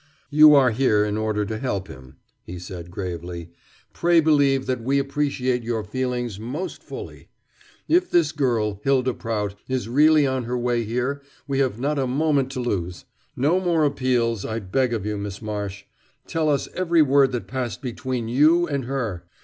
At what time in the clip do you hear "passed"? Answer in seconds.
17.45-17.83